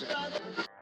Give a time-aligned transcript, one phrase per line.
[0.00, 0.81] Revolution.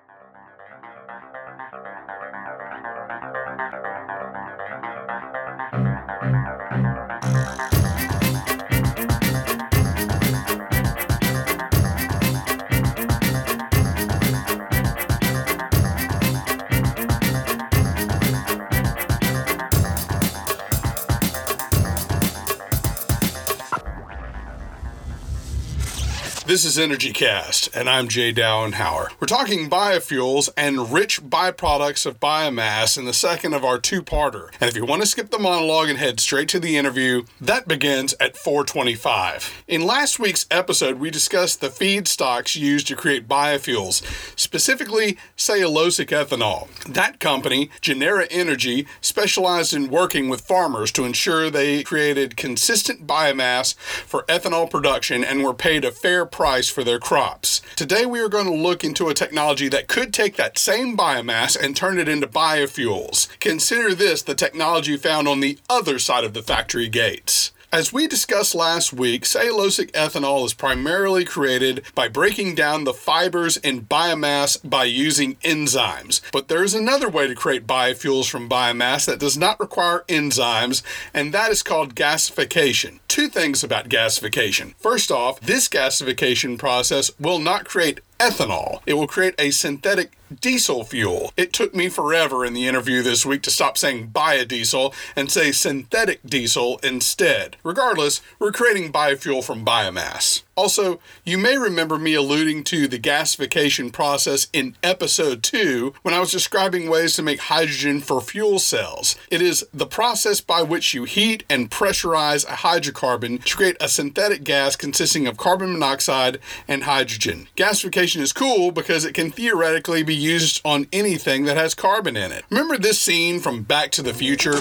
[26.51, 29.11] This is Energy Cast, and I'm Jay Dowenhauer.
[29.21, 34.51] We're talking biofuels and rich byproducts of biomass in the second of our two parter.
[34.61, 37.69] And if you want to skip the monologue and head straight to the interview, that
[37.69, 39.63] begins at 425.
[39.69, 44.03] In last week's episode, we discussed the feedstocks used to create biofuels,
[44.37, 46.67] specifically cellulosic ethanol.
[46.93, 53.77] That company, Genera Energy, specialized in working with farmers to ensure they created consistent biomass
[53.77, 57.61] for ethanol production and were paid a fair price price for their crops.
[57.77, 61.55] Today, we are going to look into a technology that could take that same biomass
[61.55, 63.29] and turn it into biofuels.
[63.41, 67.53] Consider this the technology found on the other side of the factory gates.
[67.73, 73.59] As we discussed last week, cellulosic ethanol is primarily created by breaking down the fibers
[73.59, 76.23] in biomass by using enzymes.
[76.33, 80.83] But there's another way to create biofuels from biomass that does not require enzymes,
[81.13, 83.00] and that is called gasification.
[83.11, 84.77] Two things about gasification.
[84.77, 88.83] First off, this gasification process will not create ethanol.
[88.87, 91.33] It will create a synthetic diesel fuel.
[91.37, 95.51] It took me forever in the interview this week to stop saying biodiesel and say
[95.51, 97.57] synthetic diesel instead.
[97.65, 100.45] Regardless, we're creating biofuel from biomass.
[100.61, 106.21] Also, you may remember me alluding to the gasification process in episode 2 when I
[106.21, 109.17] was describing ways to make hydrogen for fuel cells.
[109.31, 113.89] It is the process by which you heat and pressurize a hydrocarbon to create a
[113.89, 116.39] synthetic gas consisting of carbon monoxide
[116.69, 117.49] and hydrogen.
[117.57, 122.33] Gasification is cool because it can theoretically be used on anything that has carbon in
[122.33, 122.45] it.
[122.51, 124.61] Remember this scene from Back to the Future?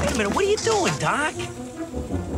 [0.00, 1.34] Wait a minute, what are you doing, Doc?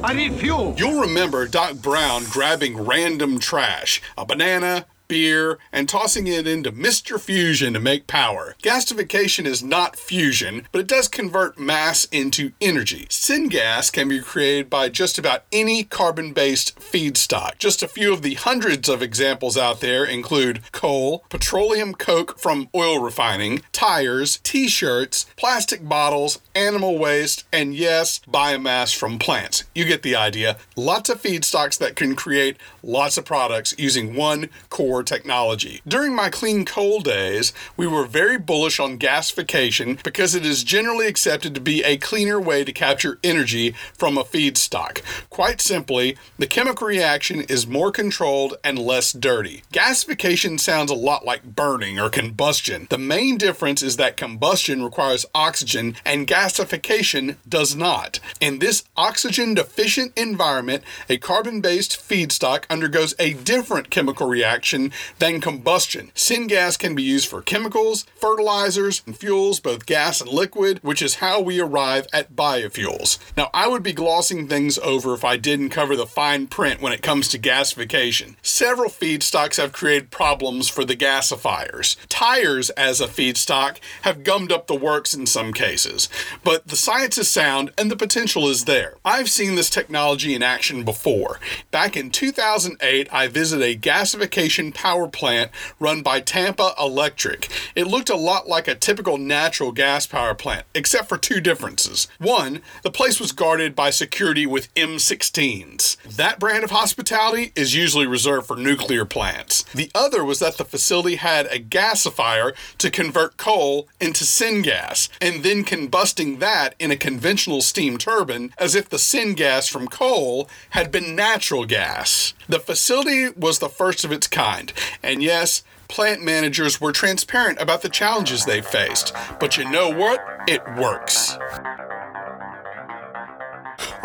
[0.07, 0.73] I need fuel.
[0.79, 7.21] You'll remember Doc Brown grabbing random trash, a banana, beer, and tossing it into Mr.
[7.21, 8.55] Fusion to make power.
[8.63, 13.07] Gasification is not fusion, but it does convert mass into energy.
[13.09, 17.59] Syngas can be created by just about any carbon based feedstock.
[17.59, 22.69] Just a few of the hundreds of examples out there include coal, petroleum coke from
[22.75, 29.65] oil refining, tires, t shirts, plastic bottles, animal waste, and yes, biomass from plants.
[29.75, 30.57] You get the idea.
[30.77, 35.81] Lots of feedstocks that can create lots of products using one core technology.
[35.87, 41.07] During my clean coal days, we were very bullish on gasification because it is generally
[41.07, 45.03] accepted to be a cleaner way to capture energy from a feedstock.
[45.31, 49.63] Quite simply, the chemical reaction is more controlled and less dirty.
[49.73, 52.87] Gasification sounds a lot like burning or combustion.
[52.91, 58.21] The main difference is that combustion requires oxygen and gasification does not.
[58.41, 64.86] In this oxygen deficient environment, a carbon based feedstock undergoes a different chemical reaction
[65.19, 66.11] than combustion.
[66.15, 71.17] Syngas can be used for chemicals, fertilizers, and fuels, both gas and liquid, which is
[71.17, 73.19] how we arrive at biofuels.
[73.37, 76.93] Now, I would be glossing things over if I didn't cover the fine print when
[76.93, 78.37] it comes to gasification.
[78.43, 81.97] Several feedstocks have created problems for the gasifiers.
[82.09, 86.09] Tires, as a feedstock, have gummed up the works in some cases,
[86.45, 88.97] but the science is sound and the potential is there.
[89.05, 91.41] I've seen this technology in action before.
[91.71, 95.51] Back in 2008, I visited a gasification power plant
[95.81, 97.49] run by Tampa Electric.
[97.75, 102.09] It looked a lot like a typical natural gas power plant, except for two differences.
[102.19, 105.97] One, the place was guarded by security with M16s.
[106.17, 109.65] That brand of hospitality is usually reserved for nuclear plants.
[109.75, 115.43] The other was that the facility had a gasifier to convert coal into syngas, and
[115.43, 120.93] then combusting that in a conventional steam turbine as if the syngas from coal had
[120.93, 122.35] been natural gas.
[122.47, 124.66] The facility was the first of its kind
[125.03, 129.15] And yes, plant managers were transparent about the challenges they faced.
[129.39, 130.21] But you know what?
[130.49, 131.37] It works.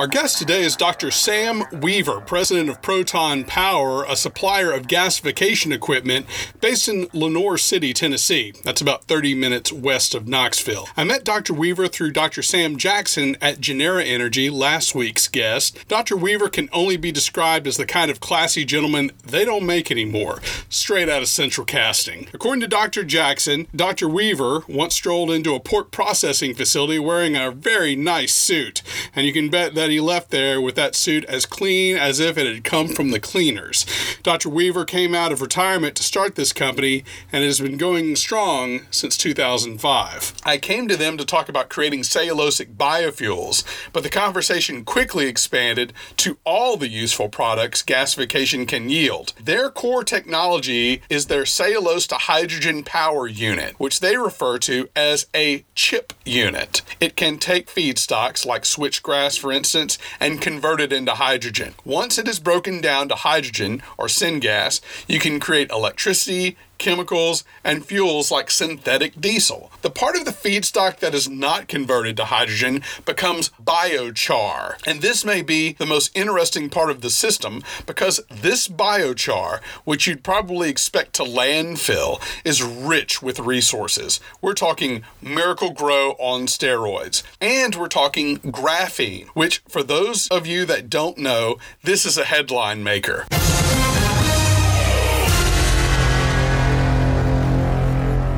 [0.01, 1.11] Our guest today is Dr.
[1.11, 6.25] Sam Weaver, president of Proton Power, a supplier of gasification equipment
[6.59, 8.51] based in Lenoir City, Tennessee.
[8.63, 10.87] That's about 30 minutes west of Knoxville.
[10.97, 11.53] I met Dr.
[11.53, 12.41] Weaver through Dr.
[12.41, 15.87] Sam Jackson at Genera Energy, last week's guest.
[15.87, 16.17] Dr.
[16.17, 20.41] Weaver can only be described as the kind of classy gentleman they don't make anymore,
[20.67, 22.27] straight out of central casting.
[22.33, 23.03] According to Dr.
[23.03, 24.09] Jackson, Dr.
[24.09, 28.81] Weaver once strolled into a pork processing facility wearing a very nice suit,
[29.15, 32.37] and you can bet that he left there with that suit as clean as if
[32.37, 33.85] it had come from the cleaners.
[34.23, 34.49] Dr.
[34.49, 38.81] Weaver came out of retirement to start this company and it has been going strong
[38.91, 40.33] since 2005.
[40.43, 45.93] I came to them to talk about creating cellulosic biofuels, but the conversation quickly expanded
[46.17, 49.33] to all the useful products gasification can yield.
[49.41, 55.27] Their core technology is their cellulose to hydrogen power unit, which they refer to as
[55.35, 56.81] a chip unit.
[56.99, 59.80] It can take feedstocks like switchgrass, for instance,
[60.19, 61.73] and convert it into hydrogen.
[61.83, 67.85] Once it is broken down to hydrogen or syngas, you can create electricity, chemicals, and
[67.85, 69.71] fuels like synthetic diesel.
[69.83, 74.75] The part of the feedstock that is not converted to hydrogen becomes biochar.
[74.85, 80.07] And this may be the most interesting part of the system because this biochar, which
[80.07, 84.19] you'd probably expect to landfill, is rich with resources.
[84.41, 87.23] We're talking Miracle-Gro on steroids.
[87.39, 92.25] And we're talking graphene, which, for those of you that don't know, this is a
[92.25, 93.27] headline maker.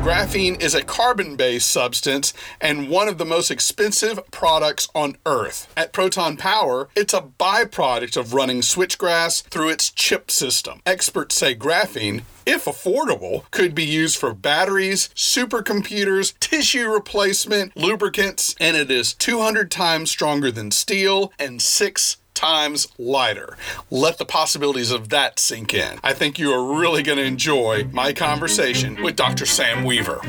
[0.04, 5.72] Graphene is a carbon based substance and one of the most expensive products on Earth.
[5.78, 10.82] At Proton Power, it's a byproduct of running switchgrass through its chip system.
[10.84, 18.76] Experts say graphene if affordable, could be used for batteries, supercomputers, tissue replacement, lubricants, and
[18.76, 23.56] it is 200 times stronger than steel and six times lighter.
[23.90, 25.98] Let the possibilities of that sink in.
[26.02, 29.46] I think you are really going to enjoy my conversation with Dr.
[29.46, 30.20] Sam Weaver.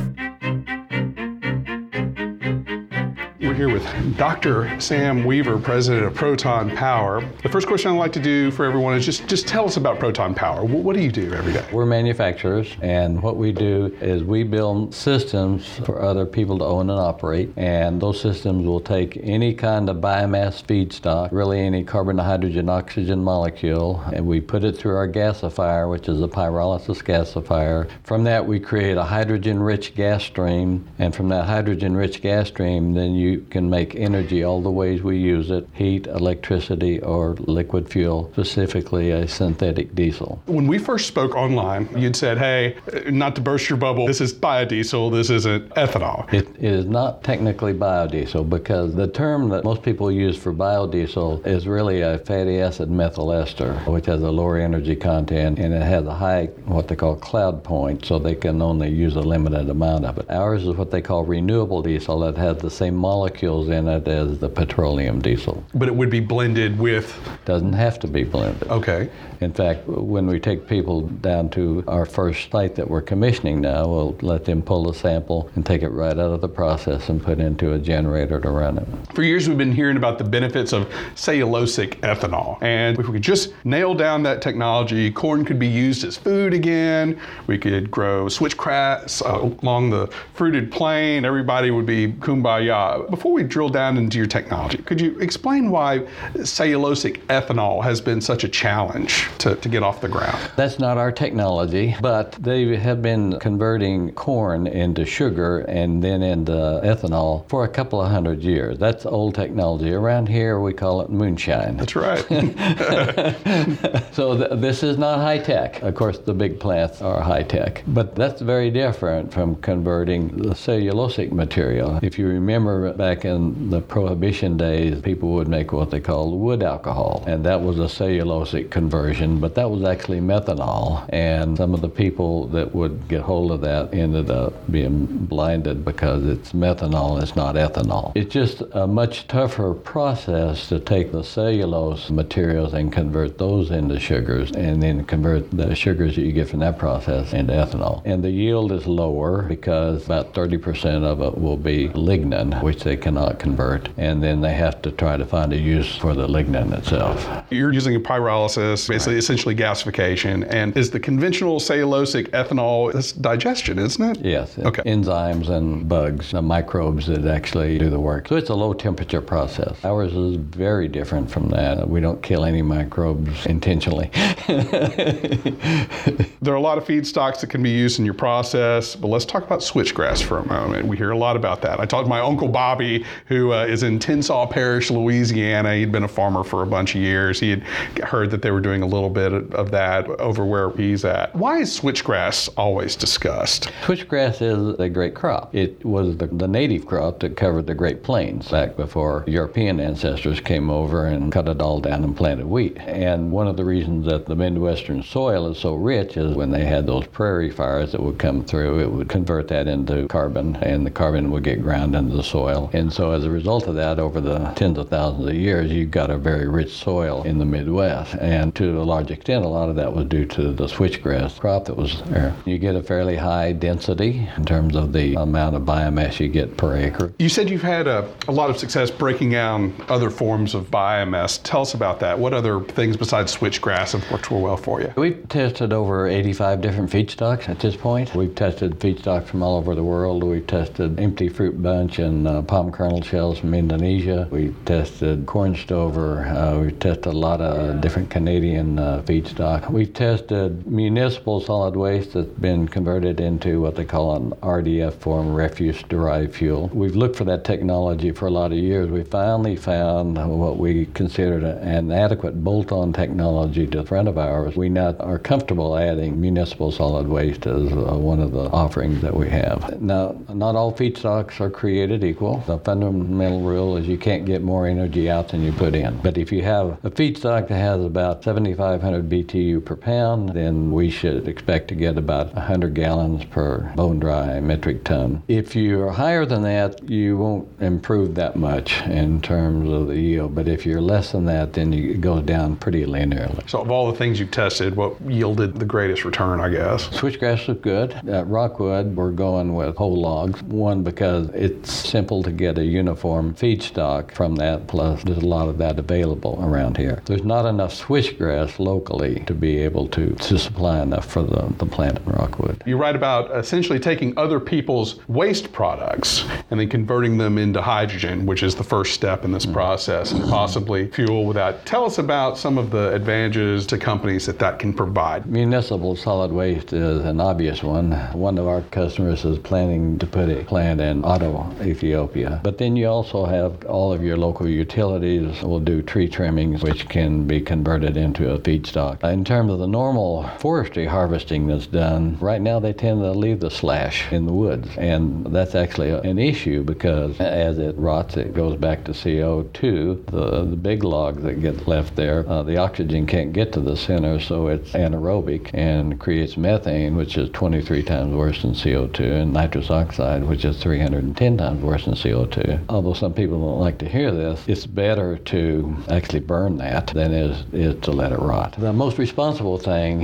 [3.56, 4.78] Here with Dr.
[4.82, 7.24] Sam Weaver, president of Proton Power.
[7.42, 9.98] The first question I'd like to do for everyone is just, just tell us about
[9.98, 10.66] Proton Power.
[10.66, 11.66] What, do you do every day?
[11.72, 16.90] We're manufacturers, and what we do is we build systems for other people to own
[16.90, 22.18] and operate, and those systems will take any kind of biomass feedstock, really any carbon,
[22.18, 27.90] hydrogen, oxygen molecule, and we put it through our gasifier, which is a pyrolysis gasifier.
[28.04, 33.16] From that, we create a hydrogen-rich gas stream, and from that hydrogen-rich gas stream, then
[33.16, 38.30] you can make energy all the ways we use it heat, electricity, or liquid fuel,
[38.34, 40.42] specifically a synthetic diesel.
[40.46, 42.78] When we first spoke online, you'd said, hey,
[43.10, 46.32] not to burst your bubble, this is biodiesel, this isn't ethanol.
[46.34, 51.68] It is not technically biodiesel because the term that most people use for biodiesel is
[51.68, 56.06] really a fatty acid methyl ester, which has a lower energy content and it has
[56.06, 60.06] a high, what they call cloud point, so they can only use a limited amount
[60.06, 60.30] of it.
[60.30, 62.96] Ours is what they call renewable diesel that has the same
[63.36, 65.64] molecules in it as the petroleum diesel.
[65.74, 67.18] But it would be blended with?
[67.46, 68.70] Doesn't have to be blended.
[68.70, 69.10] Okay.
[69.42, 73.88] In fact, when we take people down to our first site that we're commissioning now,
[73.88, 77.22] we'll let them pull a sample and take it right out of the process and
[77.22, 78.88] put into a generator to run it.
[79.14, 82.58] For years, we've been hearing about the benefits of cellulosic ethanol.
[82.62, 86.54] And if we could just nail down that technology, corn could be used as food
[86.54, 87.20] again.
[87.48, 91.26] We could grow switchgrass uh, along the fruited plain.
[91.26, 93.10] Everybody would be kumbaya.
[93.10, 96.00] Before we drill down into your technology, could you explain why
[96.36, 100.38] cellulosic ethanol has been such a challenge to, to get off the ground?
[100.56, 106.52] That's not our technology, but they have been converting corn into sugar and then into
[106.52, 108.78] ethanol for a couple of hundred years.
[108.78, 109.92] That's old technology.
[109.94, 111.78] Around here, we call it moonshine.
[111.78, 112.20] That's right.
[114.14, 115.82] so th- this is not high tech.
[115.82, 120.54] Of course, the big plants are high tech, but that's very different from converting the
[120.54, 122.00] cellulosic material.
[122.02, 126.64] If you remember back in the Prohibition days, people would make what they called wood
[126.64, 131.06] alcohol, and that was a cellulosic conversion, but that was actually methanol.
[131.10, 135.86] And some of the people that would get hold of that ended up being blinded
[135.86, 138.12] because it's methanol, it's not ethanol.
[138.16, 144.00] It's just a much tougher process to take the cellulose materials and convert those into
[144.00, 148.02] sugars, and then convert the sugars that you get from that process into ethanol.
[148.06, 152.98] And the yield is lower because about 30% of it will be lignin, which they
[153.06, 156.76] cannot convert, and then they have to try to find a use for the lignin
[156.76, 157.24] itself.
[157.52, 159.20] You're using a pyrolysis, basically right.
[159.20, 162.90] essentially gasification, and is the conventional cellulosic ethanol
[163.22, 164.26] digestion, isn't it?
[164.26, 164.58] Yes.
[164.58, 164.82] Okay.
[164.82, 168.28] Enzymes and bugs, the microbes that actually do the work.
[168.28, 169.86] So it's a low temperature process.
[169.86, 171.88] Ours is very different from that.
[171.88, 174.10] We don't kill any microbes intentionally.
[174.48, 179.26] there are a lot of feedstocks that can be used in your process, but let's
[179.26, 180.88] talk about switchgrass for a moment.
[180.88, 181.80] We hear a lot about that.
[181.80, 185.76] I talked to my uncle Bobby Bobby, who uh, is in Tensas Parish, Louisiana.
[185.76, 187.40] He'd been a farmer for a bunch of years.
[187.40, 187.64] He had
[188.04, 191.36] heard that they were doing a little bit of that over where he's at.
[191.36, 193.70] Why is switchgrass always discussed?
[193.84, 195.54] Switchgrass is a great crop.
[195.56, 200.40] It was the, the native crop that covered the Great Plains back before European ancestors
[200.40, 202.78] came over and cut it all down and planted wheat.
[202.78, 206.66] And one of the reasons that the Midwestern soil is so rich is when they
[206.66, 210.86] had those prairie fires that would come through, it would convert that into carbon, and
[210.86, 212.70] the carbon would get ground into the soil.
[212.76, 215.92] And so as a result of that, over the tens of thousands of years, you've
[215.92, 218.16] got a very rich soil in the Midwest.
[218.16, 221.66] And to a large extent, a lot of that was due to the switchgrass crop
[221.66, 222.36] that was there.
[222.46, 226.58] You get a fairly high density in terms of the amount of biomass you get
[226.58, 227.14] per acre.
[227.18, 231.40] You said you've had a, a lot of success breaking down other forms of biomass.
[231.44, 232.20] Tell us about that.
[232.20, 234.92] What other things besides switchgrass have worked well for you?
[234.98, 238.14] We've tested over 85 different feedstocks at this point.
[238.14, 240.26] We've tested feedstocks from all over the world.
[240.26, 244.28] We've tested empty fruit bunch and uh, palm kernel shells from Indonesia.
[244.32, 246.26] We've tested corn stover.
[246.26, 249.70] Uh, we've tested a lot of different Canadian uh, feedstock.
[249.70, 255.34] We've tested municipal solid waste that's been converted into what they call an RDF form,
[255.34, 256.70] refuse derived fuel.
[256.74, 258.90] We've looked for that technology for a lot of years.
[258.90, 264.18] We finally found what we considered an adequate bolt on technology to the front of
[264.18, 264.56] ours.
[264.56, 269.16] We now are comfortable adding municipal solid waste as uh, one of the offerings that
[269.16, 269.82] we have.
[269.82, 272.44] Now, not all feedstocks are created equal.
[272.56, 275.98] The fundamental rule is you can't get more energy out than you put in.
[275.98, 280.90] But if you have a feedstock that has about 7,500 BTU per pound, then we
[280.90, 285.22] should expect to get about 100 gallons per bone dry metric ton.
[285.28, 290.34] If you're higher than that, you won't improve that much in terms of the yield.
[290.34, 293.50] But if you're less than that, then you, it goes down pretty linearly.
[293.50, 296.88] So, of all the things you've tested, what yielded the greatest return, I guess?
[296.88, 297.94] Switchgrass was good.
[298.08, 300.42] At Rockwood, we're going with whole logs.
[300.44, 305.50] One, because it's simple to get a uniform feedstock from that, plus there's a lot
[305.50, 307.02] of that available around here.
[307.06, 311.66] There's not enough switchgrass locally to be able to, to supply enough for the, the
[311.66, 312.64] plant in Rockwood.
[312.66, 318.26] You write about essentially taking other people's waste products and then converting them into hydrogen,
[318.26, 319.54] which is the first step in this mm.
[319.54, 321.66] process, and possibly fuel without.
[321.66, 325.26] Tell us about some of the advantages to companies that that can provide.
[325.26, 327.92] Municipal solid waste is an obvious one.
[328.14, 332.35] One of our customers is planning to put a plant in Ottawa, Ethiopia.
[332.44, 336.88] But then you also have all of your local utilities will do tree trimmings, which
[336.90, 339.04] can be converted into a feedstock.
[339.04, 343.40] In terms of the normal forestry harvesting that's done, right now they tend to leave
[343.40, 344.70] the slash in the woods.
[344.78, 350.06] And that's actually an issue because as it rots, it goes back to CO2.
[350.06, 353.78] The, the big logs that get left there, uh, the oxygen can't get to the
[353.78, 359.34] center, so it's anaerobic and creates methane, which is 23 times worse than CO2, and
[359.34, 362.25] nitrous oxide, which is 310 times worse than CO2.
[362.26, 366.88] To although some people don't like to hear this, it's better to actually burn that
[366.88, 368.56] than is, is to let it rot.
[368.58, 370.04] The most responsible thing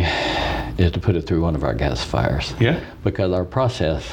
[0.77, 2.59] is to put it through one of our gasifiers.
[2.59, 2.79] Yeah.
[3.03, 4.05] Because our process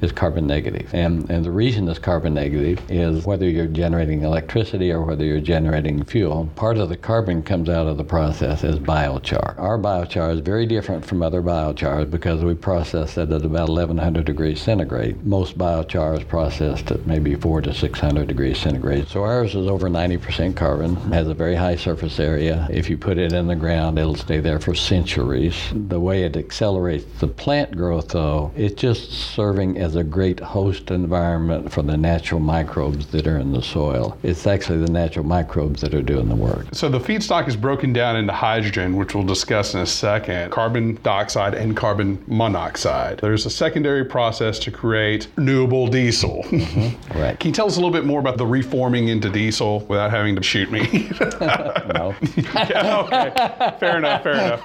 [0.00, 0.92] is carbon negative.
[0.94, 5.40] And, and the reason it's carbon negative is whether you're generating electricity or whether you're
[5.40, 9.58] generating fuel, part of the carbon comes out of the process as biochar.
[9.58, 14.24] Our biochar is very different from other biochars because we process it at about 1100
[14.24, 15.24] degrees centigrade.
[15.26, 19.08] Most biochar is processed at maybe 4 to 600 degrees centigrade.
[19.08, 22.66] So ours is over 90% carbon, has a very high surface area.
[22.70, 25.56] If you put it in the ground, it'll stay there for centuries.
[25.72, 30.90] The way it accelerates the plant growth, though, it's just serving as a great host
[30.90, 34.16] environment for the natural microbes that are in the soil.
[34.22, 36.66] It's actually the natural microbes that are doing the work.
[36.72, 40.98] So the feedstock is broken down into hydrogen, which we'll discuss in a second, carbon
[41.02, 43.18] dioxide and carbon monoxide.
[43.18, 46.44] There's a secondary process to create renewable diesel.
[46.44, 46.96] Mm-hmm.
[47.18, 47.38] Right.
[47.40, 50.36] Can you tell us a little bit more about the reforming into diesel without having
[50.36, 50.80] to shoot me?
[51.40, 52.14] no.
[52.54, 53.76] yeah, okay.
[53.80, 54.62] Fair enough, fair enough.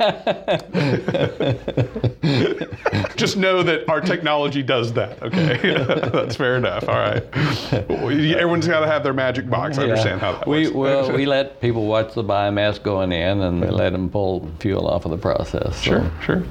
[3.15, 5.73] Just know that our technology does that, okay?
[6.13, 6.87] That's fair enough.
[6.87, 7.23] All right.
[7.73, 9.77] Everyone's got to have their magic box.
[9.77, 11.07] I understand how that we, works.
[11.07, 14.87] Well, we let people watch the biomass going in and we let them pull fuel
[14.87, 15.75] off of the process.
[15.77, 16.43] so- Sure, sure.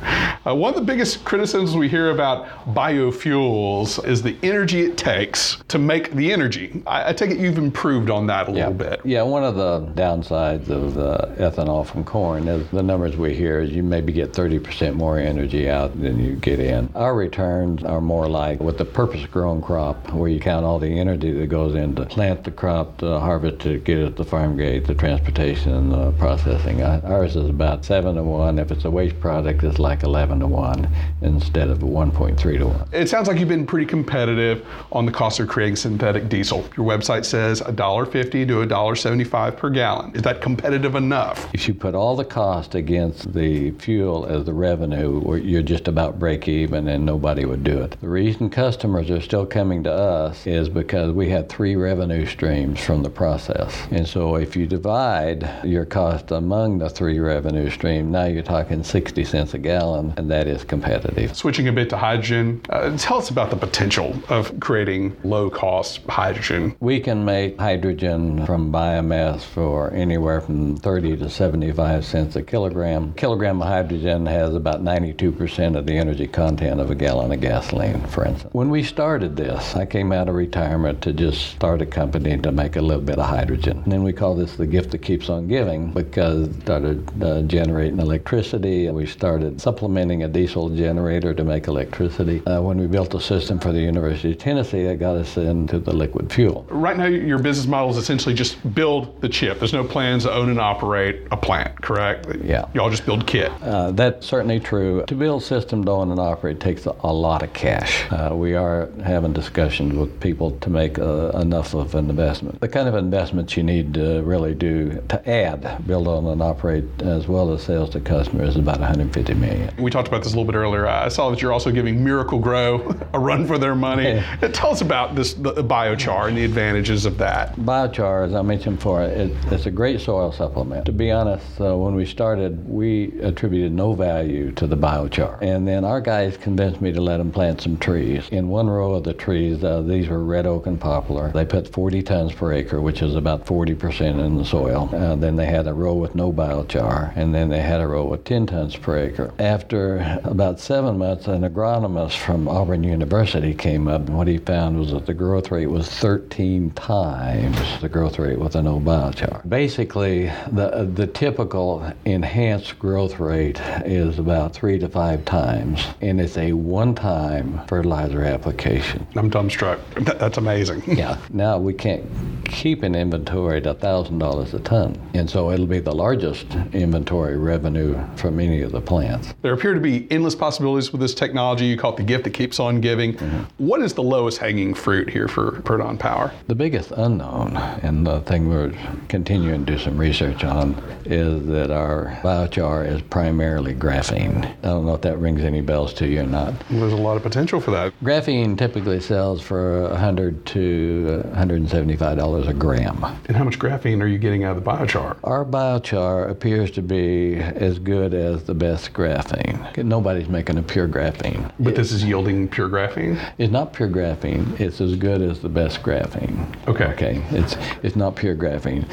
[0.47, 5.57] Uh, one of the biggest criticisms we hear about biofuels is the energy it takes
[5.69, 6.83] to make the energy.
[6.87, 8.69] I, I take it you've improved on that a Yeah.
[8.69, 9.01] little bit.
[9.05, 13.61] Yeah, one of the downsides of the ethanol from corn is the numbers we hear
[13.61, 16.89] is you maybe get 30% more energy out than you get in.
[16.95, 20.79] Our returns are more like like with the purpose grown crop, where you count all
[20.79, 24.25] the energy that goes into plant the crop, the harvest to get it to the
[24.25, 26.83] farm gate, the transportation, and the processing.
[26.83, 28.59] Ours is about 7 to 1.
[28.59, 30.89] If it's a waste product, it's like 11 to 1
[31.23, 32.89] instead of 1.3 to 1.
[32.93, 36.59] It sounds like you've been pretty competitive on the cost of creating synthetic diesel.
[36.77, 40.15] Your website says $1.50 to $1.75 per gallon.
[40.15, 41.49] Is that competitive enough?
[41.55, 46.19] If you put all the cost against the fuel as the revenue, you're just about
[46.19, 47.97] break even and nobody would do it.
[48.01, 52.81] The reason customers are still coming to us is because we had three revenue streams
[52.81, 53.87] from the process.
[53.91, 58.83] And so if you divide your cost among the three revenue streams, now you're talking
[58.83, 61.37] 60 cents a gallon, and that is competitive.
[61.37, 66.01] Switching a bit to hydrogen, uh, tell us about the potential of creating low cost
[66.09, 66.75] hydrogen.
[66.81, 73.11] We can make hydrogen from biomass for anywhere from 30 to 75 cents a kilogram.
[73.11, 77.41] A Kilogram of hydrogen has about 92% of the energy content of a gallon of
[77.41, 78.32] gasoline, for instance.
[78.53, 82.53] When we started this, I came out of retirement to just start a company to
[82.53, 83.79] make a little bit of hydrogen.
[83.85, 87.43] And then we call this the gift that keeps on giving because it started uh,
[87.43, 88.91] generating electricity.
[88.91, 92.45] We started supplementing a diesel generator to make electricity.
[92.47, 95.79] Uh, when we built a system for the University of Tennessee, that got us into
[95.79, 96.67] the liquid fuel.
[96.71, 99.59] Right now, your business model is essentially just build the chip.
[99.59, 102.27] There's no plans to own and operate a plant, correct?
[102.43, 102.69] Yeah.
[102.75, 103.51] Y'all just build kit.
[103.63, 105.05] Uh, that's certainly true.
[105.07, 108.05] To build a system to own and operate takes a, a lot of cash.
[108.23, 112.61] Uh, we are having discussions with people to make uh, enough of an investment.
[112.61, 116.85] The kind of investment you need to really do to add, build on and operate,
[117.01, 119.75] as well as sales to customers, is about 150 million.
[119.77, 120.87] We talked about this a little bit earlier.
[120.87, 124.05] I saw that you're also giving Miracle-Gro a run for their money.
[124.05, 124.49] Yeah.
[124.53, 127.57] Tell us about this the biochar and the advantages of that.
[127.57, 130.87] Biochar, as I mentioned before, it, it's a great soil supplement.
[130.87, 135.39] To be honest, uh, when we started, we attributed no value to the biochar.
[135.43, 138.12] And then our guys convinced me to let them plant some trees.
[138.31, 141.31] In one row of the trees, uh, these were red oak and poplar.
[141.33, 144.91] They put 40 tons per acre, which is about 40% in the soil.
[144.93, 148.05] Uh, then they had a row with no biochar, and then they had a row
[148.05, 149.33] with 10 tons per acre.
[149.39, 154.79] After about seven months, an agronomist from Auburn University came up, and what he found
[154.79, 159.49] was that the growth rate was 13 times the growth rate with a no biochar.
[159.49, 166.37] Basically, the, the typical enhanced growth rate is about three to five times, and it's
[166.37, 169.07] a one time fertilizer application.
[169.17, 169.79] I'm dumbstruck.
[170.19, 170.83] That's amazing.
[170.87, 171.19] yeah.
[171.31, 172.05] Now we can't
[172.45, 177.99] keep an inventory at $1,000 a ton, and so it'll be the largest inventory revenue
[178.17, 179.35] from any of the plants.
[179.43, 181.67] There appear to be endless possibilities with this technology.
[181.67, 183.15] You call it the gift that keeps on giving.
[183.15, 183.67] Mm-hmm.
[183.67, 186.33] What is the lowest hanging fruit here for Proton Power?
[186.47, 188.73] The biggest unknown, and the thing we're
[189.09, 190.75] continuing to do some research on,
[191.05, 194.45] is that our biochar is primarily graphene.
[194.45, 196.53] I don't know if that rings any bells to you or not.
[196.71, 197.82] Well, there's a lot of potential for that.
[198.03, 203.05] Graphene typically sells for 100 to 175 dollars a gram.
[203.27, 205.17] And how much graphene are you getting out of the biochar?
[205.25, 209.85] Our biochar appears to be as good as the best graphene.
[209.85, 211.51] Nobody's making a pure graphene.
[211.59, 213.19] But it, this is yielding pure graphene?
[213.39, 214.59] It's not pure graphene.
[214.61, 216.47] It's as good as the best graphene.
[216.69, 216.85] Okay.
[216.93, 217.23] Okay.
[217.31, 218.89] It's it's not pure graphene.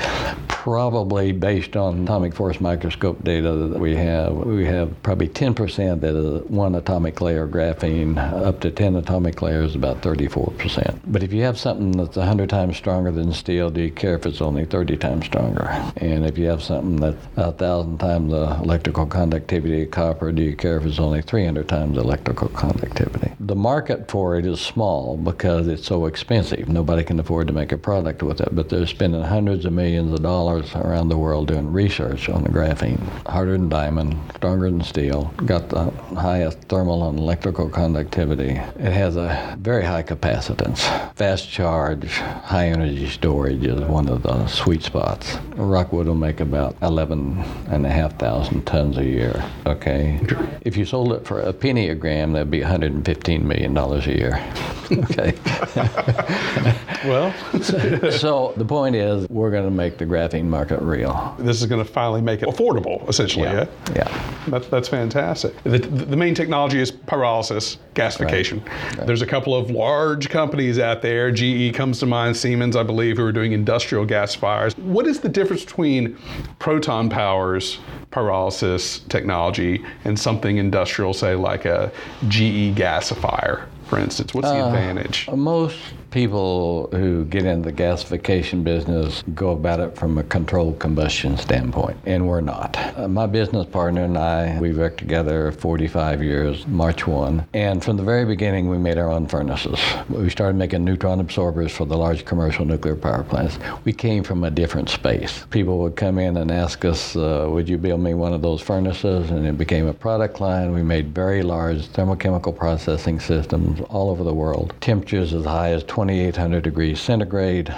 [0.47, 6.15] Probably based on atomic force microscope data that we have, we have probably 10% that
[6.15, 8.17] is one atomic layer graphene.
[8.17, 11.01] Up to 10 atomic layers, about 34%.
[11.05, 14.25] But if you have something that's 100 times stronger than steel, do you care if
[14.25, 15.67] it's only 30 times stronger?
[15.97, 20.55] And if you have something that's 1,000 times the electrical conductivity of copper, do you
[20.55, 23.33] care if it's only 300 times electrical conductivity?
[23.41, 26.69] The market for it is small because it's so expensive.
[26.69, 30.13] Nobody can afford to make a product with it, but they're spending hundreds of millions
[30.13, 33.01] of dollars around the world doing research on the graphene.
[33.27, 38.57] Harder than diamond, stronger than steel, got the highest thermal and electrical conductivity.
[38.77, 40.79] It has a very high capacitance,
[41.15, 45.38] fast charge, high energy storage is one of the sweet spots.
[45.55, 49.43] Rockwood will make about 11,500 tons a year.
[49.65, 50.19] Okay.
[50.62, 54.15] If you sold it for a penny a gram, that'd be 115 million dollars a
[54.15, 54.53] year.
[54.91, 55.34] okay.
[57.05, 61.36] well, so, so, the point is, we're going to make the graphene market real.
[61.38, 63.45] This is going to finally make it affordable, essentially.
[63.45, 63.67] Yeah.
[63.89, 63.95] Yeah.
[63.95, 64.36] yeah.
[64.47, 65.62] That's, that's fantastic.
[65.63, 68.58] The, the main technology is pyrolysis, gasification.
[68.58, 68.58] Right.
[68.65, 69.07] Right.
[69.07, 71.31] There's a couple of large companies out there.
[71.31, 74.77] GE comes to mind, Siemens, I believe, who are doing industrial gasifiers.
[74.77, 76.17] What is the difference between
[76.59, 77.79] proton powers
[78.11, 81.91] pyrolysis technology and something industrial, say like a
[82.27, 83.67] GE gasifier?
[83.89, 84.34] For instance?
[84.34, 85.28] What's the advantage?
[85.30, 85.78] Most
[86.12, 91.97] people who get into the gasification business go about it from a controlled combustion standpoint,
[92.06, 92.78] and we're not.
[92.97, 97.97] Uh, my business partner and I, we worked together 45 years, March 1, and from
[97.97, 99.80] the very beginning, we made our own furnaces.
[100.08, 103.58] We started making neutron absorbers for the large commercial nuclear power plants.
[103.86, 105.45] We came from a different space.
[105.49, 108.62] People would come in and ask us, uh, Would you build me one of those
[108.62, 109.32] furnaces?
[109.32, 110.73] And it became a product line.
[110.73, 115.83] We made very large thermochemical processing systems all over the world, temperatures as high as
[115.83, 117.69] 2,800 degrees centigrade.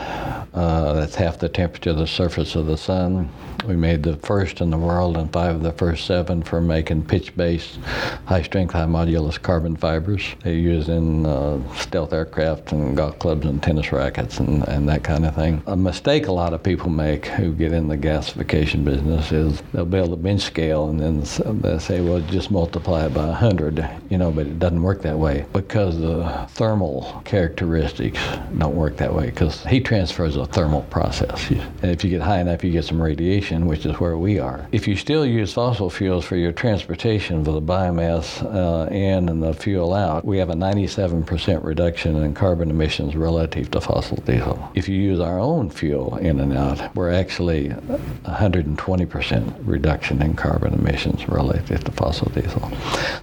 [0.53, 3.29] Uh, that's half the temperature of the surface of the sun.
[3.65, 7.05] We made the first in the world and five of the first seven for making
[7.05, 7.77] pitch-based,
[8.25, 10.23] high-strength, high-modulus carbon fibers.
[10.43, 15.03] They're used in uh, stealth aircraft and golf clubs and tennis rackets and, and that
[15.03, 15.61] kind of thing.
[15.67, 19.85] A mistake a lot of people make who get in the gasification business is they'll
[19.85, 24.17] build a bench scale and then they say, well, just multiply it by 100, you
[24.17, 28.19] know, but it doesn't work that way because the thermal characteristics
[28.57, 31.49] don't work that way because heat transfer is a thermal process.
[31.49, 34.67] And if you get high enough, you get some radiation, which is where we are.
[34.71, 39.41] If you still use fossil fuels for your transportation for the biomass uh, in and
[39.41, 44.71] the fuel out, we have a 97% reduction in carbon emissions relative to fossil diesel.
[44.75, 50.73] If you use our own fuel in and out, we're actually 120% reduction in carbon
[50.73, 52.71] emissions relative to fossil diesel.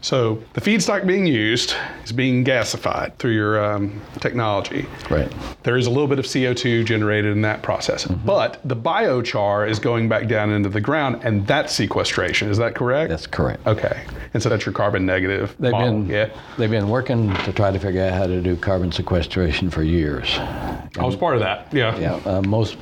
[0.00, 4.86] So the feedstock being used is being gasified through your um, technology.
[5.10, 5.30] Right.
[5.62, 8.26] There is a little bit of CO2 generated in that process, Mm-hmm.
[8.26, 12.48] but the biochar is going back down into the ground, and that's sequestration.
[12.48, 13.10] Is that correct?
[13.10, 13.66] That's correct.
[13.66, 16.00] Okay, and so that's your carbon negative They've model.
[16.00, 16.28] been yeah.
[16.56, 20.36] they've been working to try to figure out how to do carbon sequestration for years.
[20.38, 21.72] I was part of that.
[21.72, 21.96] Yeah.
[21.98, 22.76] Yeah, uh, most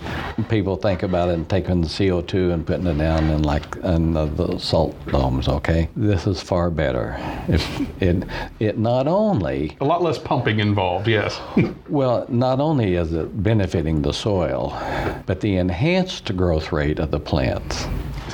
[0.48, 4.12] people think about it and taking the CO2 and putting it down in like in
[4.12, 5.48] the, the salt domes.
[5.48, 7.16] Okay, this is far better.
[7.48, 7.62] If
[8.02, 8.24] it
[8.60, 11.08] it not only A lot less pumping involved.
[11.08, 11.40] Yes.
[11.88, 14.70] well not only is it benefiting the soil,
[15.26, 17.86] but the enhanced growth rate of the plants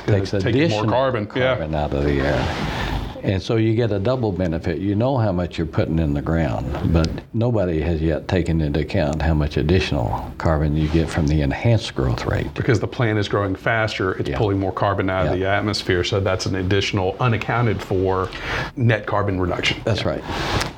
[0.05, 1.55] takes additional carbon, yeah.
[1.55, 2.89] carbon out of the air.
[3.23, 4.79] And so you get a double benefit.
[4.79, 8.81] You know how much you're putting in the ground, but nobody has yet taken into
[8.81, 12.53] account how much additional carbon you get from the enhanced growth rate.
[12.53, 14.37] because the plant is growing faster, it's Yeah.
[14.37, 16.03] pulling more carbon out of the atmosphere.
[16.03, 18.29] So that's an additional unaccounted for
[18.75, 19.77] net carbon reduction.
[19.85, 20.23] That's right.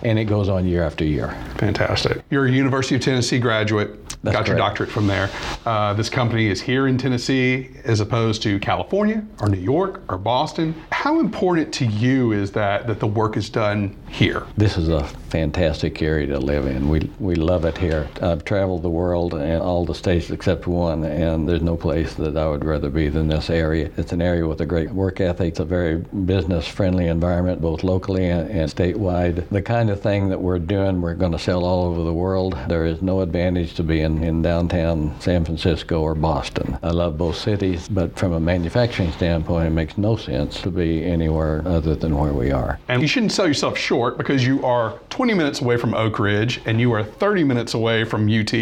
[0.04, 1.34] And it goes on year after year.
[1.58, 2.22] Fantastic.
[2.30, 4.00] You're a University of Tennessee graduate.
[4.24, 5.30] That's got your doctorate from there.
[5.66, 10.18] Uh, this company is here in Tennessee as opposed to California or New York or
[10.18, 10.74] Boston.
[10.92, 14.46] How important to you is that that the work is done here?
[14.58, 16.88] This is a fantastic area to live in.
[16.90, 18.08] We, we love it here.
[18.22, 22.38] I've traveled the world and all the states except one, and there's no place that
[22.38, 23.92] I would rather be than this area.
[23.98, 25.50] It's an area with a great work ethic.
[25.50, 29.48] It's a very business friendly environment, both locally and, and statewide.
[29.50, 32.58] The kind of thing that we're doing, we're going to sell all over the world.
[32.68, 36.78] There is no advantage to being in downtown San Francisco or Boston.
[36.82, 41.04] I love both cities, but from a manufacturing standpoint, it makes no sense to be
[41.04, 42.80] anywhere other than where we are.
[42.88, 46.62] And you shouldn't sell yourself short because you are 20 minutes away from Oak Ridge
[46.66, 48.54] and you are 30 minutes away from UT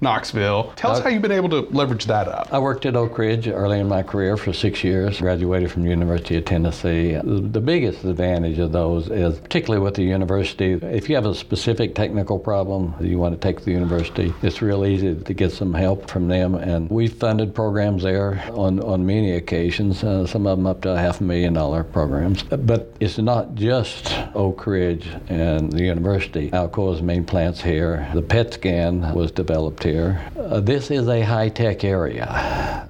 [0.00, 0.72] Knoxville.
[0.76, 2.48] Tell us Uh, how you've been able to leverage that up.
[2.52, 5.20] I worked at Oak Ridge early in my career for six years.
[5.20, 7.18] Graduated from the University of Tennessee.
[7.24, 11.96] The, biggest advantage of those is, particularly with the university, if you have a specific
[11.96, 15.50] technical problem that you want to take to the university, it's real easy to get
[15.50, 16.54] some help from them.
[16.54, 20.90] And we've funded programs there on, on many occasions, uh, some of them up to
[20.90, 22.44] a half a million dollar programs.
[22.44, 26.50] But it's not just Oak Ridge and the university.
[26.50, 28.10] Alcoa's main plant's here.
[28.14, 30.28] The PET scan was developed here.
[30.36, 32.26] Uh, this is a high tech area.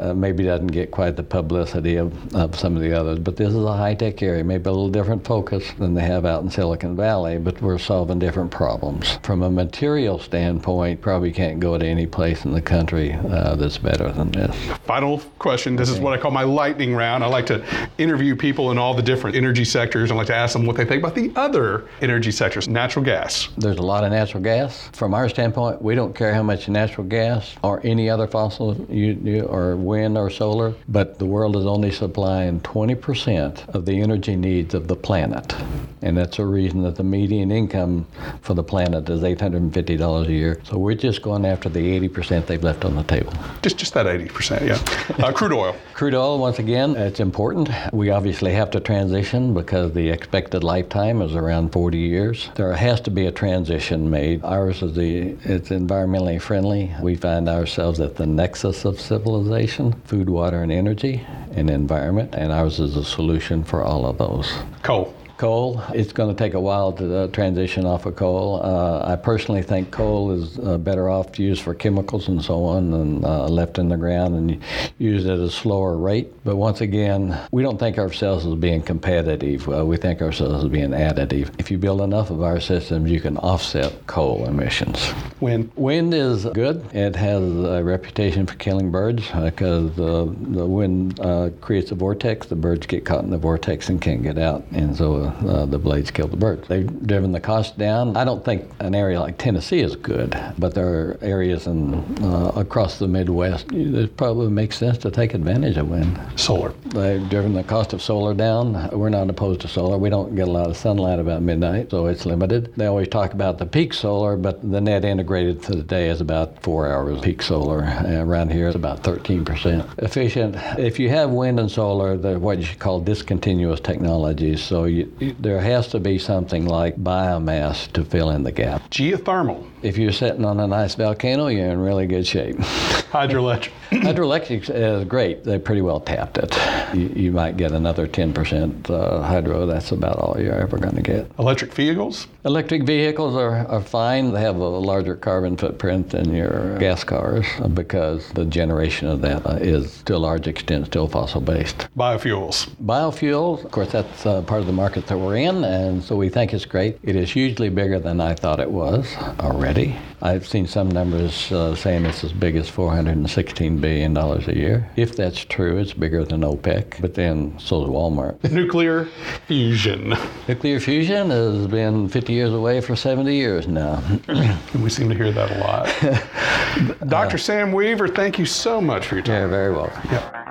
[0.01, 3.51] Uh, maybe doesn't get quite the publicity of, of some of the others, but this
[3.51, 4.43] is a high tech area.
[4.43, 8.19] Maybe a little different focus than they have out in Silicon Valley, but we're solving
[8.19, 9.19] different problems.
[9.23, 13.77] From a material standpoint, probably can't go to any place in the country uh, that's
[13.77, 14.57] better than this.
[14.85, 15.77] Final question.
[15.77, 17.23] This is what I call my lightning round.
[17.23, 17.63] I like to
[17.99, 20.06] interview people in all the different energy sectors.
[20.11, 23.49] I like to ask them what they think about the other energy sectors, natural gas.
[23.57, 24.89] There's a lot of natural gas.
[24.93, 29.43] From our standpoint, we don't care how much natural gas or any other fossil you,
[29.43, 34.75] or wind or solar, but the world is only supplying 20% of the energy needs
[34.75, 35.55] of the planet.
[36.03, 38.07] And that's a reason that the median income
[38.43, 40.61] for the planet is $850 a year.
[40.65, 43.33] So we're just going after the 80% they've left on the table.
[43.63, 45.25] Just just that 80%, yeah.
[45.25, 45.75] Uh, crude oil.
[45.95, 47.71] Crude oil, once again, it's important.
[47.93, 52.51] We obviously have to transition because the expected lifetime is around 40 years.
[52.55, 54.45] There has to be a transition made.
[54.45, 56.95] Ours is the it's environmentally friendly.
[57.01, 62.53] We find ourselves at the nexus of civilization, food, water, and energy, and environment, and
[62.53, 64.53] ours is a solution for all of those.
[64.83, 65.15] Coal.
[65.37, 68.63] Coal, it's going to take a while to uh, transition off of coal.
[68.65, 72.91] Uh, I personally think coal is uh, better off used for chemicals and so on
[72.91, 74.63] than uh, left in the ground and
[74.97, 76.33] used at a slower rate.
[76.45, 79.69] But once again, we don't think ourselves as being competitive.
[79.69, 81.51] Uh, we think ourselves as being additive.
[81.59, 85.13] If you build enough of our systems, you can offset coal emissions.
[85.41, 85.71] Wind.
[85.77, 86.83] Wind is good.
[86.95, 91.21] It has a reputation for killing birds because the wind
[91.61, 92.47] creates a vortex.
[92.47, 94.65] The birds get caught in the vortex and can't get out.
[94.73, 96.69] And so uh, the blades kill the birds.
[96.69, 98.17] They've driven the cost down.
[98.17, 102.53] I don't think an area like Tennessee is good, but there are areas in uh,
[102.57, 106.19] across the Midwest that probably makes sense to take advantage of wind.
[106.37, 106.73] Solar.
[106.87, 108.89] They've driven the cost of solar down.
[108.91, 109.99] We're not opposed to solar.
[109.99, 112.75] We don't get a lot of sunlight about midnight, so it's limited.
[112.77, 116.21] They always talk about the peak solar, but the net integrated for the day is
[116.21, 117.81] about four hours peak solar.
[118.07, 120.57] around here, it's about 13% efficient.
[120.79, 124.63] If you have wind and solar, they're what you should call discontinuous technologies.
[124.63, 128.91] So you, there has to be something like biomass to fill in the gap.
[128.91, 129.67] Geothermal.
[129.83, 132.57] If you're sitting on a nice volcano, you're in really good shape.
[132.57, 133.71] Hydroelectric.
[133.91, 135.45] Hydroelectric is great.
[135.45, 136.57] They pretty well tapped it.
[136.93, 139.65] You, you might get another 10% uh, hydro.
[139.67, 141.31] That's about all you're ever going to get.
[141.39, 142.27] Electric vehicles?
[142.45, 144.33] Electric vehicles are, are fine.
[144.33, 149.47] They have a larger carbon footprint than your gas cars because the generation of that
[149.47, 151.87] uh, is to a large extent still fossil based.
[151.97, 152.69] Biofuels.
[152.85, 156.29] Biofuels, of course, that's uh, part of the market that we're in, and so we
[156.29, 156.99] think it's great.
[157.05, 159.97] It is hugely bigger than I thought it was already.
[160.23, 164.91] I've seen some numbers uh, saying it's as big as $416 billion a year.
[164.97, 168.51] If that's true, it's bigger than OPEC, but then so is Walmart.
[168.53, 169.07] Nuclear
[169.47, 170.15] fusion.
[170.49, 174.03] Nuclear fusion has been 50 years away for 70 years now.
[174.83, 176.97] we seem to hear that a lot.
[177.09, 177.35] Dr.
[177.35, 179.41] Uh, Sam Weaver, thank you so much for your time.
[179.41, 180.03] You're very welcome.
[180.11, 180.46] Yeah.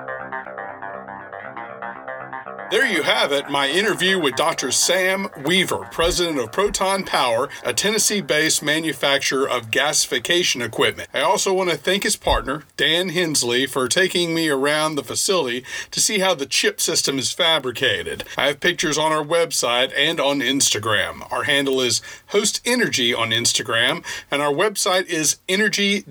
[2.72, 4.72] There you have it, my interview with Dr.
[4.72, 11.08] Sam Weaver, president of Proton Power, a Tennessee based manufacturer of gasification equipment.
[11.14, 15.64] I also want to thank his partner, Dan Hensley, for taking me around the facility
[15.92, 18.24] to see how the chip system is fabricated.
[18.36, 21.32] I have pictures on our website and on Instagram.
[21.32, 26.02] Our handle is Host Energy on Instagram, and our website is energy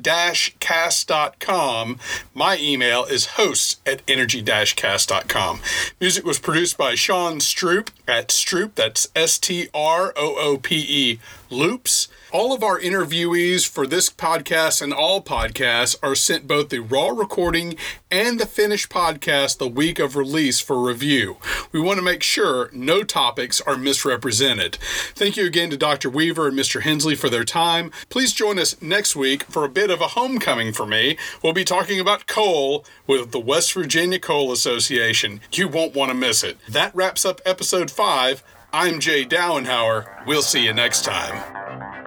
[0.61, 1.99] cast.com.
[2.33, 5.61] My email is host at energy cast.com.
[6.01, 10.77] Music was produced by Sean Stroop at Stroop, that's S T R O O P
[10.77, 11.19] E
[11.55, 12.09] Loops.
[12.33, 17.11] All of our interviewees for this podcast and all podcasts are sent both the raw
[17.11, 17.77] recording
[18.11, 21.37] and the finished podcast the week of release for review.
[21.71, 24.79] We want to make sure no topics are misrepresented.
[25.15, 26.11] Thank you again to Dr.
[26.11, 26.83] Weaver and Mr.
[26.83, 27.93] Hensley for their time.
[28.09, 31.17] Please join us next week for a bit of a homecoming for me.
[31.41, 35.41] We'll be talking about coal with the West Virginia Coal Association.
[35.53, 36.59] You won't want to miss it.
[36.69, 38.43] That wraps up episode 5.
[38.77, 40.27] I'm Jay Dowenhauer.
[40.27, 42.04] We'll see you next time.